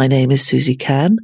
My 0.00 0.06
name 0.06 0.30
is 0.30 0.46
Susie 0.46 0.76
Can, 0.76 1.18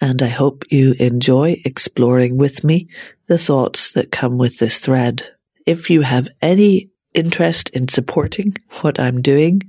and 0.00 0.22
I 0.22 0.28
hope 0.28 0.70
you 0.70 0.94
enjoy 1.00 1.60
exploring 1.64 2.36
with 2.36 2.62
me 2.62 2.86
the 3.26 3.38
thoughts 3.38 3.90
that 3.90 4.12
come 4.12 4.38
with 4.38 4.60
this 4.60 4.78
thread. 4.78 5.34
If 5.66 5.90
you 5.90 6.02
have 6.02 6.28
any 6.40 6.90
interest 7.12 7.70
in 7.70 7.88
supporting 7.88 8.54
what 8.82 9.00
I'm 9.00 9.20
doing 9.20 9.62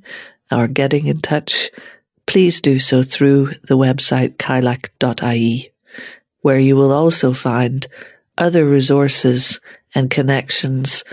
or 0.51 0.67
getting 0.67 1.07
in 1.07 1.21
touch, 1.21 1.71
please 2.27 2.61
do 2.61 2.77
so 2.77 3.01
through 3.01 3.55
the 3.63 3.77
website 3.77 4.35
kylak.ie, 4.35 5.71
where 6.41 6.59
you 6.59 6.75
will 6.75 6.91
also 6.91 7.33
find 7.33 7.87
other 8.37 8.63
resources 8.63 9.59
and 9.95 10.11
connections 10.11 11.03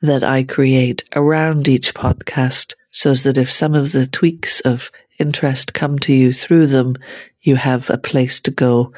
that 0.00 0.24
I 0.24 0.42
create 0.42 1.04
around 1.14 1.68
each 1.68 1.92
podcast 1.92 2.72
so 2.90 3.12
that 3.12 3.36
if 3.36 3.52
some 3.52 3.74
of 3.74 3.92
the 3.92 4.06
tweaks 4.06 4.60
of 4.60 4.90
interest 5.18 5.74
come 5.74 5.98
to 6.00 6.12
you 6.12 6.32
through 6.32 6.66
them, 6.68 6.96
you 7.40 7.56
have 7.56 7.90
a 7.90 7.98
place 7.98 8.40
to 8.40 8.50
go 8.50 8.92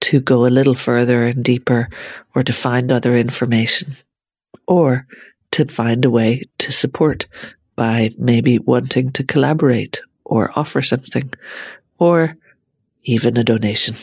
to 0.00 0.20
go 0.20 0.46
a 0.46 0.48
little 0.48 0.74
further 0.74 1.26
and 1.26 1.44
deeper 1.44 1.88
or 2.34 2.42
to 2.42 2.52
find 2.52 2.90
other 2.90 3.16
information 3.16 3.96
or 4.66 5.06
to 5.50 5.66
find 5.66 6.04
a 6.04 6.10
way 6.10 6.44
to 6.58 6.72
support 6.72 7.26
by 7.76 8.10
maybe 8.18 8.58
wanting 8.58 9.12
to 9.12 9.24
collaborate 9.24 10.00
or 10.24 10.58
offer 10.58 10.80
something 10.80 11.32
or 11.98 12.36
even 13.02 13.36
a 13.36 13.44
donation. 13.44 13.94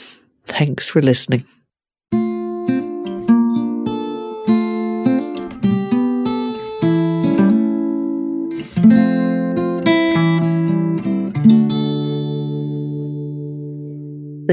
Thanks 0.45 0.90
for 0.90 1.02
listening. 1.02 1.45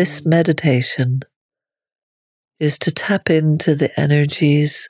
This 0.04 0.26
meditation 0.26 1.20
is 2.60 2.76
to 2.80 2.90
tap 2.90 3.30
into 3.30 3.74
the 3.74 3.98
energies 3.98 4.86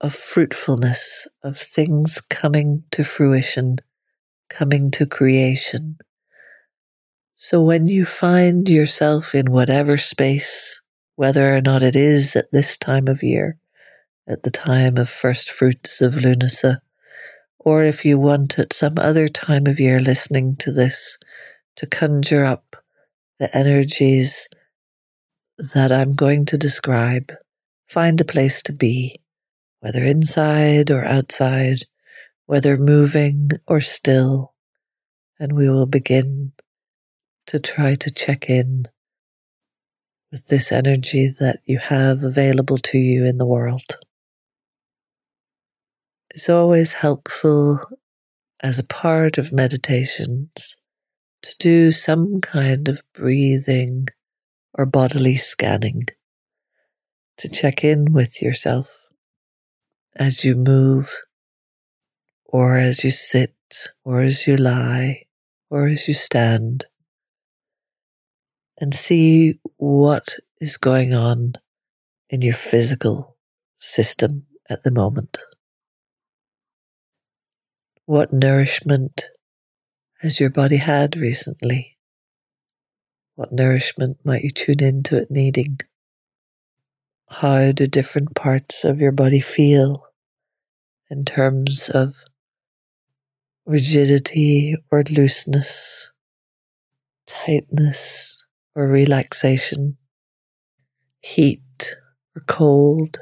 of 0.00 0.14
fruitfulness, 0.14 1.26
of 1.42 1.58
things 1.58 2.20
coming 2.20 2.84
to 2.92 3.02
fruition, 3.02 3.78
coming 4.48 4.92
to 4.92 5.04
creation. 5.04 5.98
So 7.34 7.60
when 7.60 7.88
you 7.88 8.04
find 8.04 8.68
yourself 8.68 9.34
in 9.34 9.50
whatever 9.50 9.98
space, 9.98 10.80
whether 11.16 11.56
or 11.56 11.60
not 11.60 11.82
it 11.82 11.96
is 11.96 12.36
at 12.36 12.52
this 12.52 12.76
time 12.76 13.08
of 13.08 13.24
year, 13.24 13.58
at 14.28 14.44
the 14.44 14.50
time 14.52 14.96
of 14.96 15.10
first 15.10 15.50
fruits 15.50 16.00
of 16.00 16.14
Lunasa, 16.14 16.78
or 17.58 17.82
if 17.82 18.04
you 18.04 18.16
want 18.16 18.60
at 18.60 18.72
some 18.72 18.96
other 18.96 19.26
time 19.26 19.66
of 19.66 19.80
year 19.80 19.98
listening 19.98 20.54
to 20.60 20.70
this 20.70 21.18
to 21.74 21.84
conjure 21.84 22.44
up 22.44 22.76
the 23.42 23.56
energies 23.56 24.48
that 25.74 25.90
I'm 25.90 26.14
going 26.14 26.44
to 26.44 26.56
describe, 26.56 27.32
find 27.88 28.20
a 28.20 28.24
place 28.24 28.62
to 28.62 28.72
be, 28.72 29.20
whether 29.80 30.04
inside 30.04 30.92
or 30.92 31.04
outside, 31.04 31.82
whether 32.46 32.76
moving 32.76 33.50
or 33.66 33.80
still, 33.80 34.54
and 35.40 35.54
we 35.54 35.68
will 35.68 35.86
begin 35.86 36.52
to 37.48 37.58
try 37.58 37.96
to 37.96 38.12
check 38.12 38.48
in 38.48 38.86
with 40.30 40.46
this 40.46 40.70
energy 40.70 41.34
that 41.40 41.58
you 41.64 41.78
have 41.78 42.22
available 42.22 42.78
to 42.78 42.98
you 42.98 43.24
in 43.24 43.38
the 43.38 43.44
world. 43.44 43.98
It's 46.30 46.48
always 46.48 46.92
helpful 46.92 47.80
as 48.60 48.78
a 48.78 48.84
part 48.84 49.36
of 49.36 49.50
meditations 49.50 50.76
to 51.42 51.54
do 51.58 51.92
some 51.92 52.40
kind 52.40 52.88
of 52.88 53.02
breathing 53.14 54.08
or 54.74 54.86
bodily 54.86 55.36
scanning 55.36 56.04
to 57.38 57.48
check 57.48 57.82
in 57.84 58.12
with 58.12 58.40
yourself 58.40 59.08
as 60.14 60.44
you 60.44 60.54
move, 60.54 61.14
or 62.44 62.76
as 62.76 63.02
you 63.02 63.10
sit, 63.10 63.54
or 64.04 64.20
as 64.20 64.46
you 64.46 64.56
lie, 64.56 65.24
or 65.70 65.88
as 65.88 66.06
you 66.06 66.14
stand, 66.14 66.86
and 68.78 68.94
see 68.94 69.58
what 69.76 70.36
is 70.60 70.76
going 70.76 71.14
on 71.14 71.54
in 72.28 72.42
your 72.42 72.54
physical 72.54 73.36
system 73.78 74.46
at 74.68 74.84
the 74.84 74.90
moment. 74.90 75.38
What 78.04 78.32
nourishment 78.32 79.24
has 80.22 80.38
your 80.38 80.50
body 80.50 80.76
had 80.76 81.16
recently? 81.16 81.98
What 83.34 83.50
nourishment 83.50 84.18
might 84.24 84.44
you 84.44 84.50
tune 84.50 84.80
into 84.80 85.16
it 85.16 85.32
needing? 85.32 85.80
How 87.28 87.72
do 87.72 87.88
different 87.88 88.36
parts 88.36 88.84
of 88.84 89.00
your 89.00 89.10
body 89.10 89.40
feel 89.40 90.06
in 91.10 91.24
terms 91.24 91.88
of 91.88 92.14
rigidity 93.66 94.76
or 94.92 95.02
looseness, 95.10 96.12
tightness 97.26 98.44
or 98.76 98.86
relaxation, 98.86 99.96
heat 101.20 101.96
or 102.36 102.42
cold, 102.46 103.18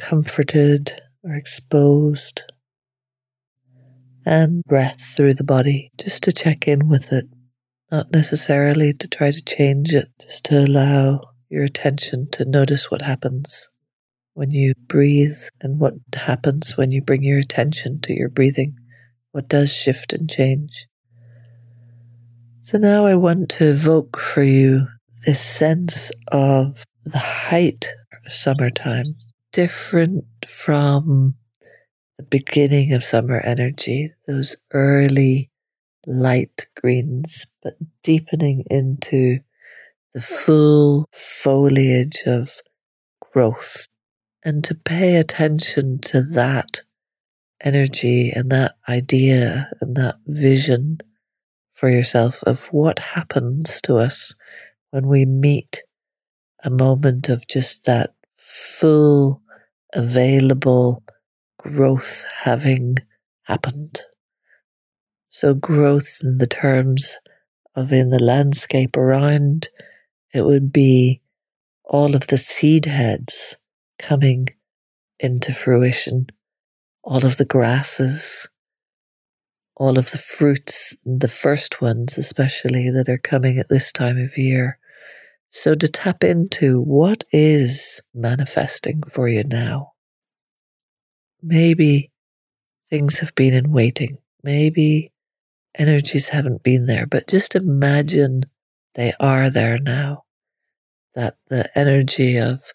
comforted 0.00 1.00
or 1.22 1.36
exposed? 1.36 2.51
And 4.24 4.62
breath 4.64 5.00
through 5.16 5.34
the 5.34 5.44
body 5.44 5.90
just 5.98 6.22
to 6.24 6.32
check 6.32 6.68
in 6.68 6.88
with 6.88 7.12
it, 7.12 7.26
not 7.90 8.12
necessarily 8.12 8.92
to 8.92 9.08
try 9.08 9.30
to 9.30 9.42
change 9.42 9.94
it, 9.94 10.08
just 10.20 10.44
to 10.46 10.60
allow 10.64 11.20
your 11.48 11.64
attention 11.64 12.28
to 12.30 12.44
notice 12.44 12.90
what 12.90 13.02
happens 13.02 13.70
when 14.34 14.50
you 14.50 14.72
breathe 14.86 15.40
and 15.60 15.78
what 15.78 15.94
happens 16.14 16.76
when 16.76 16.90
you 16.90 17.02
bring 17.02 17.22
your 17.22 17.38
attention 17.38 18.00
to 18.00 18.14
your 18.14 18.28
breathing, 18.28 18.74
what 19.32 19.48
does 19.48 19.72
shift 19.72 20.12
and 20.12 20.30
change. 20.30 20.86
So 22.62 22.78
now 22.78 23.06
I 23.06 23.14
want 23.14 23.48
to 23.50 23.66
evoke 23.66 24.18
for 24.18 24.42
you 24.42 24.86
this 25.26 25.40
sense 25.40 26.10
of 26.28 26.84
the 27.04 27.18
height 27.18 27.88
of 28.24 28.32
summertime, 28.32 29.16
different 29.52 30.24
from 30.46 31.34
beginning 32.32 32.94
of 32.94 33.04
summer 33.04 33.40
energy, 33.40 34.10
those 34.26 34.56
early 34.72 35.50
light 36.06 36.66
greens, 36.80 37.44
but 37.62 37.74
deepening 38.02 38.64
into 38.70 39.38
the 40.14 40.20
full 40.22 41.04
foliage 41.12 42.22
of 42.24 42.56
growth. 43.20 43.86
And 44.42 44.64
to 44.64 44.74
pay 44.74 45.16
attention 45.16 45.98
to 46.06 46.22
that 46.22 46.80
energy 47.60 48.30
and 48.30 48.50
that 48.50 48.76
idea 48.88 49.70
and 49.82 49.94
that 49.96 50.16
vision 50.26 51.00
for 51.74 51.90
yourself 51.90 52.42
of 52.44 52.68
what 52.72 52.98
happens 52.98 53.78
to 53.82 53.98
us 53.98 54.34
when 54.90 55.06
we 55.06 55.26
meet 55.26 55.82
a 56.64 56.70
moment 56.70 57.28
of 57.28 57.46
just 57.46 57.84
that 57.84 58.14
full, 58.36 59.42
available 59.92 61.02
growth 61.62 62.24
having 62.42 62.96
happened. 63.44 64.00
So, 65.28 65.54
growth 65.54 66.18
in 66.22 66.38
the 66.38 66.46
terms 66.46 67.16
of 67.74 67.92
in 67.92 68.10
the 68.10 68.22
landscape 68.22 68.96
around, 68.96 69.68
it 70.34 70.42
would 70.42 70.72
be 70.72 71.22
all 71.84 72.14
of 72.14 72.26
the 72.26 72.38
seed 72.38 72.86
heads 72.86 73.56
coming 73.98 74.48
into 75.18 75.54
fruition, 75.54 76.26
all 77.02 77.24
of 77.24 77.36
the 77.36 77.44
grasses, 77.44 78.48
all 79.76 79.98
of 79.98 80.10
the 80.10 80.18
fruits, 80.18 80.96
the 81.04 81.28
first 81.28 81.80
ones 81.80 82.18
especially 82.18 82.90
that 82.90 83.08
are 83.08 83.18
coming 83.18 83.58
at 83.58 83.68
this 83.68 83.92
time 83.92 84.18
of 84.18 84.36
year. 84.36 84.78
So, 85.48 85.74
to 85.74 85.88
tap 85.88 86.24
into 86.24 86.80
what 86.80 87.24
is 87.30 88.02
manifesting 88.14 89.02
for 89.08 89.28
you 89.28 89.44
now. 89.44 89.91
Maybe 91.42 92.10
things 92.90 93.18
have 93.18 93.34
been 93.34 93.54
in 93.54 93.72
waiting. 93.72 94.18
Maybe 94.42 95.10
energies 95.76 96.28
haven't 96.28 96.62
been 96.62 96.86
there, 96.86 97.06
but 97.06 97.26
just 97.26 97.56
imagine 97.56 98.44
they 98.94 99.12
are 99.18 99.50
there 99.50 99.78
now. 99.78 100.24
That 101.14 101.36
the 101.48 101.66
energy 101.78 102.38
of 102.38 102.72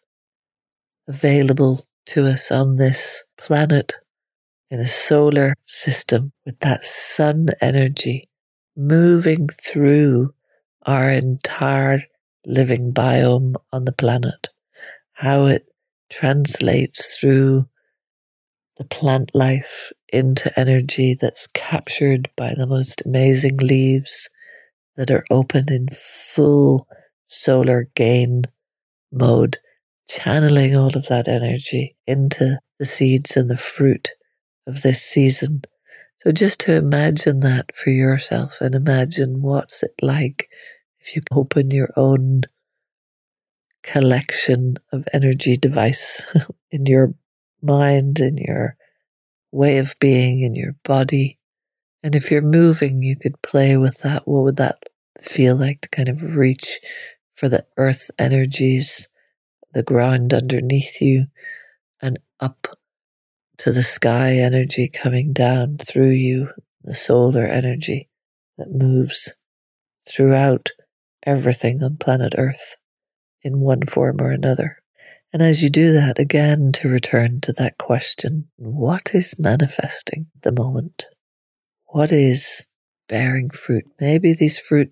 available 1.07 1.85
to 2.07 2.25
us 2.27 2.51
on 2.51 2.75
this 2.75 3.23
planet 3.37 3.93
in 4.69 4.79
a 4.79 4.87
solar 4.87 5.55
system 5.65 6.33
with 6.45 6.59
that 6.59 6.83
sun 6.83 7.47
energy 7.61 8.29
moving 8.75 9.47
through 9.63 10.33
our 10.85 11.09
entire 11.09 12.03
living 12.45 12.93
biome 12.93 13.55
on 13.71 13.85
the 13.85 13.91
planet, 13.91 14.49
how 15.13 15.45
it 15.45 15.65
translates 16.09 17.17
through 17.17 17.67
the 18.77 18.85
plant 18.85 19.31
life 19.33 19.91
into 20.09 20.57
energy 20.59 21.15
that's 21.19 21.47
captured 21.47 22.29
by 22.37 22.53
the 22.55 22.67
most 22.67 23.03
amazing 23.05 23.57
leaves 23.57 24.29
that 24.95 25.11
are 25.11 25.25
open 25.29 25.71
in 25.71 25.87
full 25.93 26.87
solar 27.27 27.89
gain 27.95 28.43
mode, 29.11 29.57
channeling 30.07 30.75
all 30.75 30.95
of 30.95 31.07
that 31.07 31.27
energy 31.27 31.95
into 32.05 32.59
the 32.79 32.85
seeds 32.85 33.37
and 33.37 33.49
the 33.49 33.57
fruit 33.57 34.09
of 34.67 34.81
this 34.81 35.01
season. 35.01 35.61
So 36.19 36.31
just 36.31 36.59
to 36.61 36.75
imagine 36.75 37.41
that 37.41 37.75
for 37.75 37.89
yourself 37.91 38.59
and 38.61 38.75
imagine 38.75 39.41
what's 39.41 39.83
it 39.83 39.93
like 40.01 40.49
if 40.99 41.15
you 41.15 41.21
open 41.31 41.71
your 41.71 41.89
own 41.95 42.43
collection 43.83 44.77
of 44.91 45.07
energy 45.13 45.55
device 45.55 46.21
in 46.71 46.85
your 46.85 47.13
mind, 47.61 48.19
in 48.19 48.37
your 48.37 48.75
way 49.51 49.77
of 49.77 49.95
being, 49.99 50.41
in 50.41 50.55
your 50.55 50.75
body. 50.83 51.37
And 52.03 52.15
if 52.15 52.31
you're 52.31 52.41
moving, 52.41 53.01
you 53.03 53.15
could 53.15 53.41
play 53.41 53.77
with 53.77 53.99
that. 53.99 54.27
What 54.27 54.43
would 54.43 54.57
that 54.57 54.77
feel 55.19 55.55
like 55.55 55.81
to 55.81 55.89
kind 55.89 56.09
of 56.09 56.21
reach 56.21 56.79
for 57.33 57.49
the 57.49 57.65
earth 57.77 58.11
energies, 58.17 59.09
the 59.73 59.83
ground 59.83 60.33
underneath 60.33 61.01
you, 61.01 61.27
and 62.01 62.19
up 62.39 62.67
to 63.57 63.71
the 63.71 63.83
sky 63.83 64.37
energy 64.37 64.87
coming 64.87 65.33
down 65.33 65.77
through 65.77 66.11
you, 66.11 66.49
the 66.83 66.95
solar 66.95 67.45
energy 67.45 68.09
that 68.57 68.71
moves 68.71 69.35
throughout 70.07 70.71
everything 71.23 71.83
on 71.83 71.97
planet 71.97 72.33
Earth 72.37 72.77
in 73.41 73.59
one 73.59 73.85
form 73.85 74.21
or 74.21 74.31
another. 74.31 74.77
And 75.37 75.45
as 75.45 75.61
you 75.61 75.69
do 75.69 75.93
that, 75.93 76.17
again, 76.17 76.71
to 76.71 76.89
return 76.89 77.41
to 77.41 77.53
that 77.53 77.77
question 77.77 78.47
what 78.55 79.13
is 79.13 79.39
manifesting 79.39 80.25
the 80.41 80.51
moment? 80.51 81.05
What 81.85 82.11
is 82.11 82.65
bearing 83.07 83.51
fruit? 83.51 83.85
Maybe 83.99 84.33
these 84.33 84.57
fruit, 84.57 84.91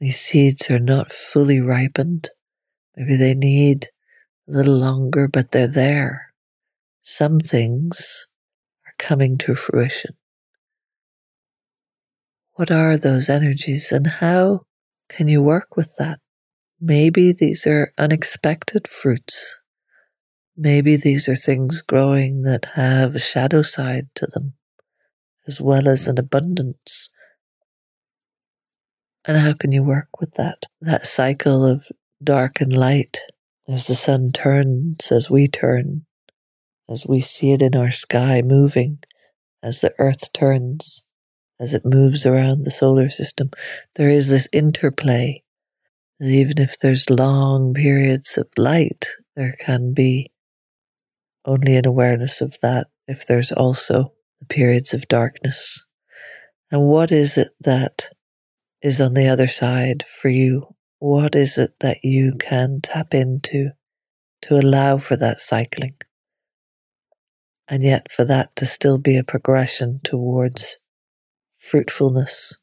these 0.00 0.18
seeds 0.18 0.68
are 0.68 0.80
not 0.80 1.12
fully 1.12 1.60
ripened. 1.60 2.28
Maybe 2.96 3.14
they 3.14 3.34
need 3.36 3.86
a 4.48 4.50
little 4.50 4.78
longer, 4.78 5.28
but 5.28 5.52
they're 5.52 5.68
there. 5.68 6.32
Some 7.02 7.38
things 7.38 8.26
are 8.84 8.94
coming 8.98 9.38
to 9.38 9.54
fruition. 9.54 10.16
What 12.54 12.72
are 12.72 12.96
those 12.96 13.28
energies 13.28 13.92
and 13.92 14.08
how 14.08 14.62
can 15.08 15.28
you 15.28 15.40
work 15.40 15.76
with 15.76 15.94
that? 15.98 16.18
Maybe 16.80 17.32
these 17.32 17.66
are 17.66 17.92
unexpected 17.96 18.86
fruits. 18.86 19.60
Maybe 20.56 20.96
these 20.96 21.26
are 21.26 21.34
things 21.34 21.80
growing 21.80 22.42
that 22.42 22.66
have 22.74 23.14
a 23.14 23.18
shadow 23.18 23.62
side 23.62 24.08
to 24.16 24.26
them, 24.26 24.54
as 25.46 25.58
well 25.58 25.88
as 25.88 26.06
an 26.06 26.18
abundance. 26.18 27.10
And 29.24 29.38
how 29.38 29.54
can 29.54 29.72
you 29.72 29.82
work 29.82 30.20
with 30.20 30.34
that? 30.34 30.64
That 30.82 31.06
cycle 31.06 31.64
of 31.64 31.86
dark 32.22 32.60
and 32.60 32.76
light 32.76 33.20
as 33.66 33.86
the 33.86 33.94
sun 33.94 34.32
turns, 34.32 35.10
as 35.10 35.30
we 35.30 35.48
turn, 35.48 36.04
as 36.90 37.06
we 37.06 37.22
see 37.22 37.52
it 37.52 37.62
in 37.62 37.74
our 37.74 37.90
sky 37.90 38.42
moving, 38.42 38.98
as 39.62 39.80
the 39.80 39.94
earth 39.98 40.30
turns, 40.34 41.06
as 41.58 41.72
it 41.72 41.86
moves 41.86 42.26
around 42.26 42.64
the 42.64 42.70
solar 42.70 43.08
system. 43.08 43.50
There 43.94 44.10
is 44.10 44.28
this 44.28 44.46
interplay 44.52 45.42
and 46.18 46.30
even 46.30 46.58
if 46.58 46.78
there's 46.78 47.10
long 47.10 47.74
periods 47.74 48.38
of 48.38 48.48
light, 48.56 49.06
there 49.34 49.56
can 49.60 49.92
be 49.92 50.30
only 51.44 51.76
an 51.76 51.86
awareness 51.86 52.40
of 52.40 52.58
that 52.62 52.86
if 53.06 53.26
there's 53.26 53.52
also 53.52 54.12
the 54.40 54.46
periods 54.46 54.94
of 54.94 55.08
darkness. 55.08 55.84
And 56.70 56.82
what 56.82 57.12
is 57.12 57.36
it 57.36 57.48
that 57.60 58.10
is 58.82 59.00
on 59.00 59.14
the 59.14 59.28
other 59.28 59.46
side 59.46 60.04
for 60.20 60.28
you? 60.28 60.74
What 60.98 61.34
is 61.34 61.58
it 61.58 61.74
that 61.80 62.02
you 62.02 62.36
can 62.38 62.80
tap 62.82 63.12
into 63.12 63.70
to 64.42 64.56
allow 64.56 64.96
for 64.96 65.16
that 65.16 65.40
cycling? 65.40 65.94
And 67.68 67.82
yet, 67.82 68.10
for 68.10 68.24
that 68.24 68.56
to 68.56 68.66
still 68.66 68.96
be 68.96 69.16
a 69.16 69.24
progression 69.24 70.00
towards 70.02 70.78
fruitfulness 71.58 72.58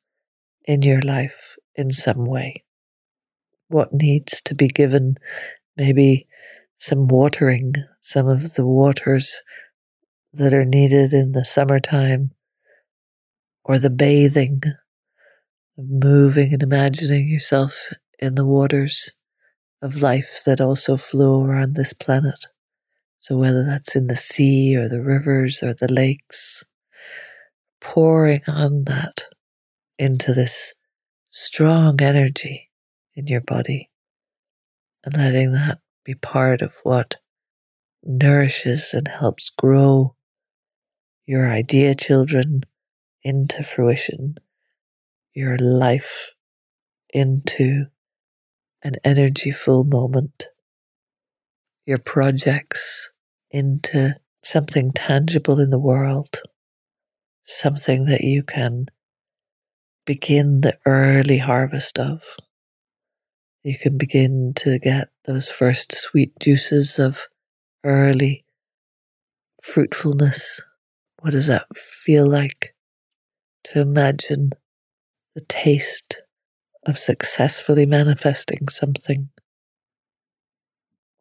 in 0.66 0.82
your 0.82 1.02
life 1.02 1.56
in 1.76 1.92
some 1.92 2.26
way 2.26 2.64
what 3.74 3.94
needs 3.94 4.42
to 4.42 4.56
be 4.56 4.68
given, 4.68 5.18
maybe 5.76 6.28
some 6.78 7.08
watering, 7.08 7.74
some 8.02 8.28
of 8.28 8.54
the 8.54 8.66
waters 8.66 9.42
that 10.32 10.54
are 10.54 10.66
needed 10.66 11.14
in 11.14 11.32
the 11.32 11.46
summertime, 11.46 12.32
or 13.66 13.80
the 13.80 13.90
bathing, 13.90 14.62
moving 15.78 16.54
and 16.54 16.64
imagining 16.64 17.28
yourself 17.28 17.90
in 18.20 18.36
the 18.36 18.46
waters 18.46 19.12
of 19.82 20.02
life 20.02 20.42
that 20.46 20.62
also 20.62 20.98
flow 20.98 21.44
around 21.44 21.76
this 21.76 21.94
planet. 21.94 22.48
So, 23.18 23.38
whether 23.38 23.64
that's 23.64 23.96
in 23.96 24.08
the 24.08 24.16
sea 24.16 24.76
or 24.76 24.90
the 24.90 25.02
rivers 25.02 25.64
or 25.64 25.74
the 25.74 25.92
lakes, 25.92 26.64
pouring 27.80 28.42
on 28.48 28.84
that 28.86 29.26
into 29.98 30.34
this 30.34 30.74
strong 31.30 32.02
energy 32.02 32.70
in 33.16 33.28
your 33.28 33.42
body 33.42 33.90
and 35.04 35.18
letting 35.18 35.52
that 35.54 35.80
be 36.04 36.16
part 36.16 36.62
of 36.62 36.74
what 36.84 37.18
nourishes 38.04 38.94
and 38.94 39.08
helps 39.08 39.50
grow 39.50 40.16
your 41.26 41.50
idea 41.50 41.96
children 41.96 42.64
into 43.24 43.64
fruition, 43.64 44.36
your 45.34 45.58
life 45.58 46.32
into 47.14 47.86
an 48.84 48.96
energyful 49.06 49.84
moment, 49.84 50.48
your 51.86 51.98
projects 51.98 53.12
into 53.50 54.16
something 54.44 54.92
tangible 54.92 55.60
in 55.60 55.70
the 55.70 55.80
world, 55.80 56.42
something 57.46 58.06
that 58.06 58.22
you 58.22 58.44
can 58.44 58.88
begin 60.06 60.60
the 60.62 60.78
early 60.86 61.38
harvest 61.38 61.98
of 61.98 62.36
you 63.64 63.78
can 63.78 63.98
begin 63.98 64.54
to 64.58 64.78
get 64.78 65.10
those 65.26 65.50
first 65.50 65.94
sweet 65.94 66.38
juices 66.40 67.00
of 67.00 67.28
early 67.86 68.46
fruitfulness. 69.62 70.62
What 71.22 71.32
does 71.32 71.48
that 71.48 71.66
feel 71.78 72.30
like 72.30 72.76
to 73.66 73.80
imagine 73.80 74.52
the 75.34 75.42
taste 75.48 76.22
of 76.86 77.00
successfully 77.00 77.86
manifesting 77.86 78.68
something 78.68 79.30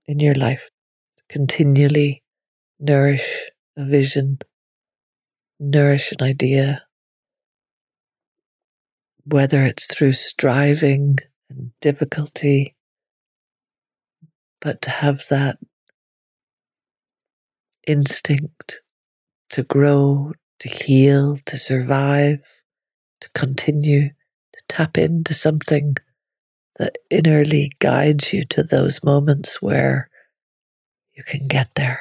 in 0.07 0.19
your 0.19 0.35
life? 0.35 0.69
Continually 1.29 2.25
nourish 2.81 3.51
a 3.77 3.85
vision, 3.85 4.41
nourish 5.61 6.11
an 6.11 6.27
idea, 6.27 6.83
whether 9.25 9.65
it's 9.65 9.87
through 9.87 10.13
striving 10.13 11.19
and 11.57 11.73
difficulty, 11.81 12.75
but 14.61 14.83
to 14.83 14.91
have 14.91 15.27
that 15.29 15.59
instinct 17.87 18.83
to 19.51 19.63
grow, 19.63 20.33
to 20.61 20.69
heal, 20.69 21.37
to 21.47 21.59
survive, 21.59 22.41
to 23.21 23.31
continue, 23.35 24.09
to 24.09 24.63
tap 24.69 24.97
into 24.97 25.35
something 25.35 25.97
that 26.79 26.97
innerly 27.13 27.71
guides 27.81 28.33
you 28.33 28.45
to 28.47 28.63
those 28.63 29.05
moments 29.05 29.61
where 29.61 30.09
you 31.15 31.23
can 31.23 31.47
get 31.49 31.69
there. 31.77 32.01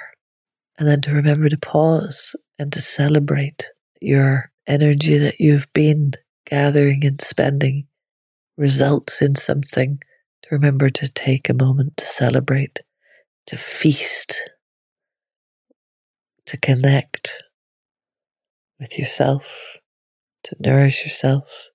And 0.77 0.87
then 0.87 1.01
to 1.01 1.13
remember 1.13 1.49
to 1.49 1.57
pause 1.57 2.35
and 2.57 2.71
to 2.73 2.81
celebrate 2.81 3.65
your 3.99 4.51
energy 4.65 5.17
that 5.17 5.39
you've 5.39 5.71
been 5.73 6.13
gathering 6.45 7.05
and 7.05 7.21
spending 7.21 7.87
results 8.57 9.21
in 9.21 9.35
something, 9.35 9.99
to 10.43 10.49
remember 10.51 10.89
to 10.89 11.07
take 11.09 11.49
a 11.49 11.53
moment 11.53 11.97
to 11.97 12.05
celebrate, 12.05 12.81
to 13.47 13.57
feast, 13.57 14.49
to 16.45 16.57
connect 16.57 17.43
with 18.79 18.97
yourself, 18.97 19.45
to 20.43 20.55
nourish 20.59 21.03
yourself, 21.03 21.69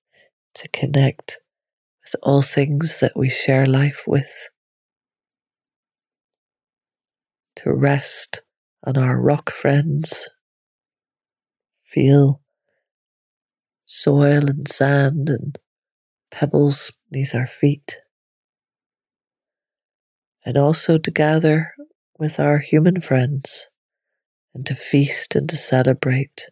to 0.53 0.67
connect 0.69 1.39
with 2.03 2.15
all 2.23 2.41
things 2.41 2.99
that 2.99 3.15
we 3.15 3.29
share 3.29 3.65
life 3.65 4.03
with, 4.07 4.49
to 7.55 7.73
rest 7.73 8.41
on 8.85 8.97
our 8.97 9.19
rock 9.19 9.51
friends, 9.51 10.29
feel 11.83 12.41
soil 13.85 14.49
and 14.49 14.67
sand 14.67 15.29
and 15.29 15.57
pebbles 16.37 16.91
beneath 17.09 17.33
our 17.33 17.47
feet, 17.47 17.97
and 20.45 20.55
also 20.55 20.99
to 20.99 21.09
gather 21.09 21.73
with 22.19 22.39
our 22.39 22.59
human 22.59 23.01
friends 23.01 23.71
and 24.53 24.63
to 24.63 24.75
feast 24.75 25.35
and 25.35 25.49
to 25.49 25.57
celebrate 25.57 26.51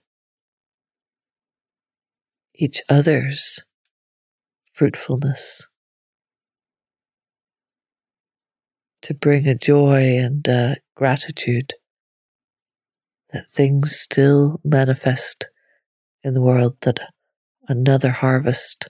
each 2.55 2.81
other's 2.89 3.59
fruitfulness, 4.73 5.69
to 9.03 9.13
bring 9.13 9.47
a 9.47 9.53
joy 9.53 10.17
and 10.17 10.47
a 10.47 10.77
gratitude 10.95 11.73
that 13.31 13.47
things 13.51 13.95
still 13.95 14.59
manifest 14.63 15.45
in 16.23 16.33
the 16.33 16.41
world, 16.41 16.75
that 16.81 16.97
another 17.67 18.09
harvest 18.09 18.89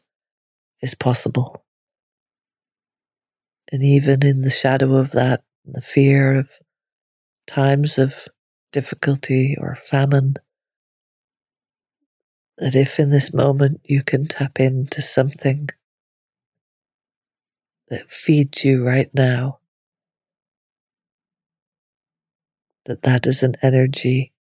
is 0.81 0.95
possible. 0.95 1.63
And 3.71 3.83
even 3.83 4.25
in 4.25 4.41
the 4.41 4.49
shadow 4.49 4.95
of 4.95 5.11
that, 5.11 5.43
the 5.65 5.81
fear 5.81 6.35
of 6.39 6.49
times 7.47 7.97
of 7.97 8.27
difficulty 8.71 9.57
or 9.59 9.75
famine, 9.75 10.35
that 12.57 12.75
if 12.75 12.99
in 12.99 13.09
this 13.09 13.33
moment 13.33 13.81
you 13.83 14.03
can 14.03 14.27
tap 14.27 14.59
into 14.59 15.01
something 15.01 15.69
that 17.89 18.11
feeds 18.11 18.63
you 18.63 18.85
right 18.85 19.09
now, 19.13 19.59
that 22.85 23.03
that 23.03 23.25
is 23.27 23.43
an 23.43 23.55
energy 23.61 24.33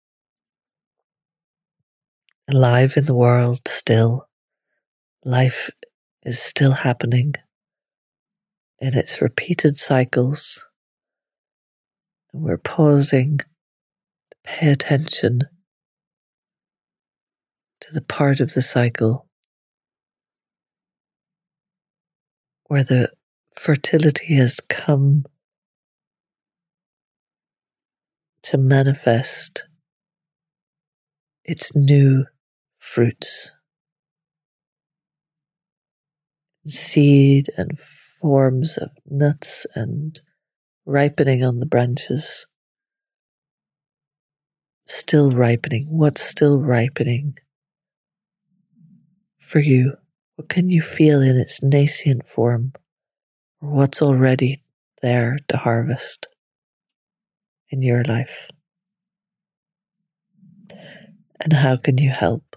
alive 2.50 2.98
in 2.98 3.06
the 3.06 3.14
world 3.14 3.62
still. 3.68 4.28
Life 5.26 5.70
is 6.26 6.42
still 6.42 6.72
happening 6.72 7.36
in 8.80 8.98
its 8.98 9.22
repeated 9.22 9.78
cycles. 9.78 10.68
And 12.34 12.44
we're 12.44 12.58
pausing 12.58 13.38
to 13.38 14.38
pay 14.44 14.70
attention 14.72 15.42
to 17.82 17.94
the 17.94 18.02
part 18.02 18.40
of 18.40 18.54
the 18.54 18.62
cycle 18.62 19.28
where 22.68 22.84
the 22.84 23.12
fertility 23.56 24.36
has 24.36 24.60
come 24.60 25.26
to 28.42 28.58
manifest 28.58 29.68
its 31.46 31.76
new 31.76 32.26
fruits, 32.80 33.52
seed 36.68 37.50
and 37.58 37.78
forms 38.22 38.78
of 38.78 38.90
nuts 39.10 39.66
and 39.76 40.20
ripening 40.86 41.44
on 41.44 41.60
the 41.60 41.66
branches. 41.66 42.48
Still 44.86 45.30
ripening. 45.30 45.88
What's 45.90 46.22
still 46.22 46.60
ripening 46.60 47.38
for 49.40 49.60
you? 49.60 49.94
What 50.36 50.50
can 50.50 50.70
you 50.70 50.82
feel 50.82 51.22
in 51.22 51.38
its 51.38 51.62
nascent 51.62 52.26
form? 52.26 52.74
Or 53.62 53.70
what's 53.70 54.02
already 54.02 54.64
there 55.02 55.38
to 55.50 55.58
harvest 55.58 56.28
in 57.70 57.82
your 57.82 58.04
life? 58.04 58.48
And 61.40 61.54
how 61.54 61.78
can 61.78 61.98
you 61.98 62.10
help 62.10 62.56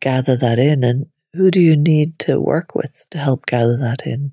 gather 0.00 0.36
that 0.36 0.58
in? 0.58 0.82
And 0.84 1.06
who 1.34 1.50
do 1.50 1.60
you 1.60 1.76
need 1.76 2.18
to 2.20 2.40
work 2.40 2.74
with 2.74 3.06
to 3.10 3.18
help 3.18 3.46
gather 3.46 3.76
that 3.76 4.06
in? 4.06 4.32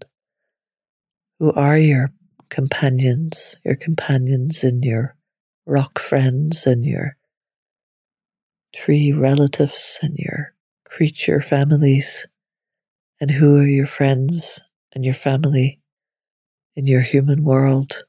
Who 1.39 1.51
are 1.53 1.77
your 1.77 2.11
companions, 2.49 3.57
your 3.65 3.75
companions 3.75 4.63
and 4.63 4.83
your 4.83 5.15
rock 5.65 5.97
friends 5.97 6.67
and 6.67 6.85
your 6.85 7.17
tree 8.73 9.11
relatives 9.11 9.97
and 10.01 10.15
your 10.17 10.53
creature 10.85 11.41
families? 11.41 12.27
And 13.19 13.31
who 13.31 13.57
are 13.57 13.67
your 13.67 13.87
friends 13.87 14.61
and 14.93 15.03
your 15.03 15.13
family 15.13 15.79
in 16.75 16.85
your 16.85 17.01
human 17.01 17.43
world? 17.43 18.03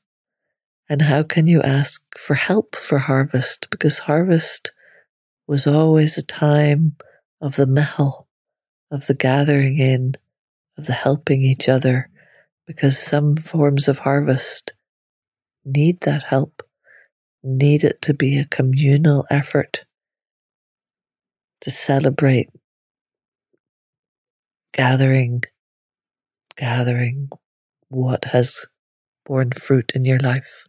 And 0.88 1.00
how 1.00 1.22
can 1.22 1.46
you 1.46 1.62
ask 1.62 2.02
for 2.18 2.34
help 2.34 2.76
for 2.76 2.98
harvest? 2.98 3.70
Because 3.70 4.00
harvest 4.00 4.70
was 5.46 5.66
always 5.66 6.18
a 6.18 6.22
time 6.22 6.96
of 7.40 7.56
the 7.56 7.66
meitheal, 7.66 8.21
of 8.92 9.06
the 9.06 9.14
gathering 9.14 9.78
in, 9.78 10.14
of 10.76 10.84
the 10.84 10.92
helping 10.92 11.42
each 11.42 11.68
other, 11.68 12.10
because 12.66 12.98
some 12.98 13.36
forms 13.36 13.88
of 13.88 14.00
harvest 14.00 14.74
need 15.64 16.00
that 16.02 16.24
help, 16.24 16.62
need 17.42 17.82
it 17.82 18.02
to 18.02 18.12
be 18.12 18.38
a 18.38 18.44
communal 18.44 19.26
effort 19.30 19.84
to 21.62 21.70
celebrate 21.70 22.50
gathering, 24.74 25.42
gathering 26.56 27.30
what 27.88 28.26
has 28.26 28.66
borne 29.24 29.52
fruit 29.52 29.92
in 29.94 30.04
your 30.04 30.18
life. 30.18 30.64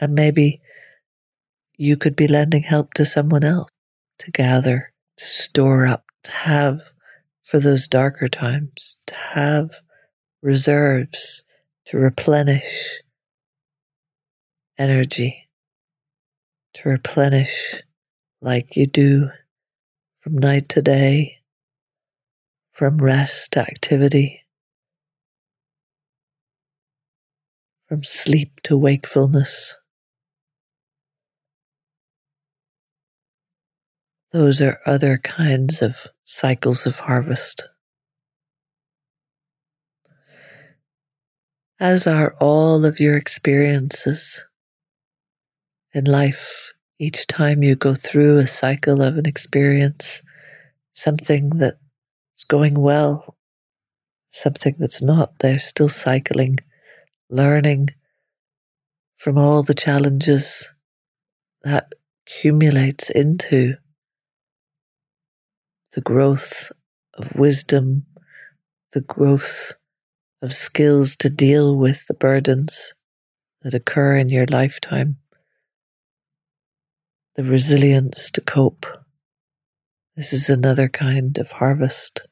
And 0.00 0.14
maybe 0.14 0.60
you 1.76 1.96
could 1.96 2.16
be 2.16 2.26
lending 2.26 2.64
help 2.64 2.94
to 2.94 3.06
someone 3.06 3.44
else 3.44 3.70
to 4.18 4.30
gather, 4.32 4.92
to 5.16 5.24
store 5.24 5.86
up, 5.86 6.04
to 6.24 6.30
have 6.32 6.92
for 7.48 7.58
those 7.58 7.88
darker 7.88 8.28
times, 8.28 8.98
to 9.06 9.14
have 9.14 9.80
reserves, 10.42 11.44
to 11.86 11.96
replenish 11.96 13.00
energy, 14.76 15.48
to 16.74 16.90
replenish 16.90 17.82
like 18.42 18.76
you 18.76 18.86
do 18.86 19.30
from 20.20 20.36
night 20.36 20.68
to 20.68 20.82
day, 20.82 21.38
from 22.70 22.98
rest 22.98 23.52
to 23.52 23.60
activity, 23.60 24.42
from 27.88 28.04
sleep 28.04 28.60
to 28.62 28.76
wakefulness. 28.76 29.74
Those 34.32 34.60
are 34.60 34.80
other 34.84 35.18
kinds 35.18 35.80
of 35.80 36.06
cycles 36.22 36.86
of 36.86 37.00
harvest. 37.00 37.64
As 41.80 42.06
are 42.06 42.34
all 42.40 42.84
of 42.84 43.00
your 43.00 43.16
experiences 43.16 44.46
in 45.94 46.04
life. 46.04 46.72
Each 46.98 47.26
time 47.26 47.62
you 47.62 47.76
go 47.76 47.94
through 47.94 48.38
a 48.38 48.46
cycle 48.46 49.02
of 49.02 49.16
an 49.16 49.26
experience, 49.26 50.22
something 50.92 51.50
that's 51.50 52.44
going 52.48 52.74
well, 52.74 53.36
something 54.30 54.74
that's 54.78 55.00
not, 55.00 55.38
they're 55.38 55.58
still 55.58 55.88
cycling, 55.88 56.58
learning 57.30 57.90
from 59.16 59.38
all 59.38 59.62
the 59.62 59.74
challenges 59.74 60.72
that 61.62 61.92
accumulates 62.26 63.10
into 63.10 63.76
the 65.98 66.02
growth 66.02 66.70
of 67.14 67.34
wisdom, 67.34 68.06
the 68.92 69.00
growth 69.00 69.74
of 70.40 70.54
skills 70.54 71.16
to 71.16 71.28
deal 71.28 71.74
with 71.74 72.06
the 72.06 72.14
burdens 72.14 72.94
that 73.62 73.74
occur 73.74 74.16
in 74.16 74.28
your 74.28 74.46
lifetime, 74.46 75.16
the 77.34 77.42
resilience 77.42 78.30
to 78.30 78.40
cope. 78.40 78.86
This 80.14 80.32
is 80.32 80.48
another 80.48 80.88
kind 80.88 81.36
of 81.36 81.50
harvest. 81.50 82.28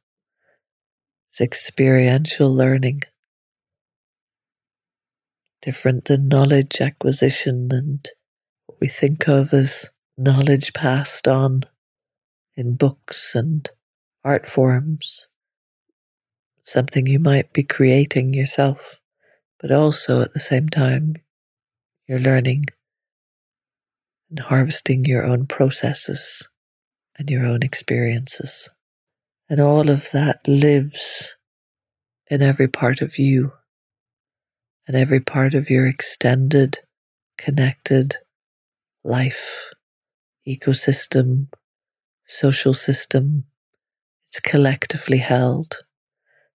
It's 1.29 1.41
experiential 1.41 2.55
learning, 2.55 3.03
different 5.61 6.05
than 6.05 6.29
knowledge 6.29 6.81
acquisition 6.81 7.71
and 7.73 8.09
what 8.67 8.79
we 8.81 8.87
think 8.87 9.27
of 9.27 9.53
as 9.53 9.91
knowledge 10.17 10.73
passed 10.73 11.27
on 11.27 11.65
in 12.57 12.75
books 12.75 13.35
and 13.35 13.69
art 14.25 14.49
forms, 14.49 15.29
something 16.63 17.07
you 17.07 17.19
might 17.19 17.53
be 17.53 17.63
creating 17.63 18.35
yourself, 18.35 19.01
but 19.61 19.71
also 19.71 20.21
at 20.21 20.33
the 20.33 20.41
same 20.41 20.69
time, 20.69 21.15
you're 22.09 22.19
learning 22.19 22.65
and 24.31 24.41
harvesting 24.41 25.05
your 25.05 25.25
own 25.25 25.47
processes 25.47 26.49
and 27.19 27.31
your 27.31 27.45
own 27.47 27.63
experiences. 27.63 28.71
And 29.49 29.61
all 29.61 29.89
of 29.89 30.11
that 30.11 30.41
lives 30.49 31.37
in 32.29 32.43
every 32.43 32.69
part 32.69 33.01
of 33.01 33.19
you 33.19 33.53
and 34.87 34.97
every 34.97 35.21
part 35.21 35.55
of 35.55 35.71
your 35.71 35.87
extended, 35.87 36.79
connected 37.39 38.17
life, 39.05 39.71
ecosystem, 40.47 41.49
social 42.27 42.75
system. 42.75 43.45
It's 44.29 44.41
collectively 44.41 45.19
held. 45.19 45.79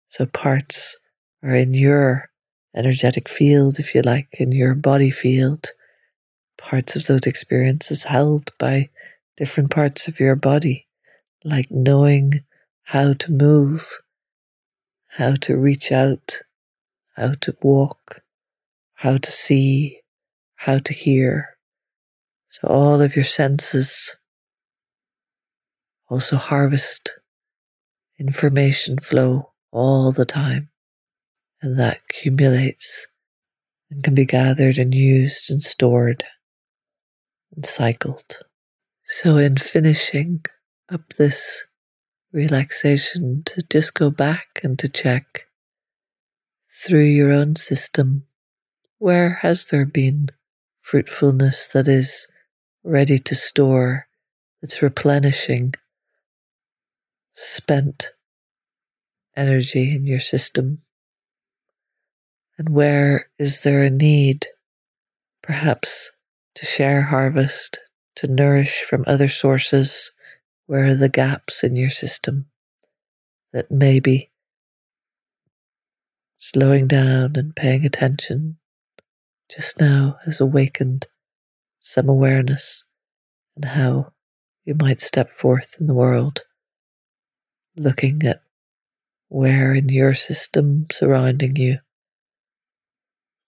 So 0.09 0.27
parts 0.27 0.99
are 1.43 1.55
in 1.55 1.75
your 1.75 2.31
energetic 2.75 3.29
field, 3.29 3.79
if 3.79 3.95
you 3.95 4.03
like, 4.03 4.29
in 4.33 4.53
your 4.53 4.75
body 4.75 5.11
field. 5.11 5.67
Parts 6.59 6.97
of 6.97 7.07
those 7.07 7.27
experiences 7.27 8.05
held 8.05 8.51
by 8.59 8.89
different 9.37 9.71
parts 9.71 10.09
of 10.09 10.19
your 10.19 10.37
body, 10.37 10.87
like 11.45 11.71
knowing 11.71 12.45
how 12.85 13.13
to 13.13 13.33
move 13.33 13.93
how 15.17 15.33
to 15.33 15.57
reach 15.57 15.91
out, 15.93 16.41
how 17.17 17.33
to 17.41 17.57
walk, 17.63 18.21
how 18.93 19.17
to 19.17 19.33
see, 19.33 20.01
how 20.57 20.77
to 20.77 20.93
hear. 20.93 21.57
So 22.51 22.69
all 22.69 23.01
of 23.01 23.17
your 23.17 23.25
senses 23.25 24.15
also 26.09 26.37
harvest 26.37 27.11
information 28.19 28.99
flow 28.99 29.53
all 29.73 30.13
the 30.13 30.25
time. 30.25 30.71
And 31.63 31.79
that 31.79 31.99
accumulates 32.09 33.09
and 33.91 34.03
can 34.05 34.15
be 34.15 34.25
gathered 34.25 34.79
and 34.79 34.95
used 34.95 35.51
and 35.51 35.63
stored 35.63 36.25
and 37.55 37.65
cycled. 37.65 38.39
So, 39.05 39.37
in 39.37 39.57
finishing 39.57 40.45
up 40.91 41.15
this 41.17 41.65
relaxation, 42.33 43.43
to 43.47 43.63
just 43.71 43.95
go 43.95 44.11
back 44.11 44.61
and 44.63 44.79
to 44.81 44.89
check 44.89 45.47
through 46.69 47.05
your 47.05 47.33
own 47.33 47.57
system 47.57 48.27
where 48.99 49.39
has 49.43 49.67
there 49.67 49.85
been 49.85 50.29
fruitfulness 50.81 51.67
that 51.69 51.87
is 51.87 52.29
ready 52.83 53.19
to 53.19 53.35
store, 53.35 54.07
that's 54.61 54.83
replenishing 54.83 55.75
spent 57.37 58.13
energy 59.37 59.95
in 59.95 60.07
your 60.07 60.19
system? 60.19 60.83
And 62.59 62.71
where 62.71 63.29
is 63.39 63.61
there 63.61 63.85
a 63.85 63.91
need, 63.91 64.47
perhaps, 65.43 66.13
to 66.55 66.65
share 66.65 67.03
harvest, 67.03 67.79
to 68.17 68.27
nourish 68.27 68.83
from 68.83 69.05
other 69.07 69.29
sources? 69.29 70.13
Where 70.67 70.87
are 70.87 70.95
the 70.95 71.11
gaps 71.11 71.63
in 71.63 71.77
your 71.77 71.91
system 71.91 72.47
that 73.53 73.71
maybe 73.71 74.33
slowing 76.39 76.87
down 76.87 77.37
and 77.37 77.55
paying 77.55 77.85
attention 77.85 78.57
just 79.49 79.79
now 79.79 80.17
has 80.25 80.41
awakened 80.41 81.07
some 81.79 82.09
awareness 82.09 82.85
and 83.55 83.65
how 83.67 84.13
you 84.65 84.75
might 84.75 85.01
step 85.01 85.31
forth 85.31 85.77
in 85.79 85.87
the 85.87 85.95
world, 85.95 86.43
looking 87.77 88.23
at 88.25 88.43
where 89.29 89.75
in 89.75 89.89
your 89.89 90.15
system 90.15 90.87
surrounding 90.91 91.57
you 91.57 91.79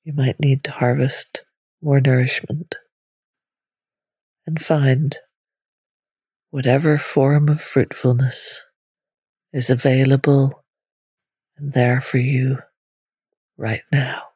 you 0.05 0.13
might 0.13 0.41
need 0.41 0.65
to 0.65 0.71
harvest 0.71 1.45
more 1.83 2.01
nourishment 2.01 2.75
and 4.47 4.61
find 4.61 5.19
whatever 6.51 6.99
form 6.99 7.49
of 7.49 7.61
fruitfulness 7.61 8.63
is 9.53 9.69
available 9.69 10.65
and 11.59 11.73
there 11.73 12.01
for 12.01 12.19
you 12.19 12.59
right 13.57 13.83
now. 13.93 14.28